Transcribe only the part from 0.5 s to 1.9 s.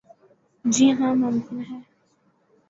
جی ہاں ممکن ہے۔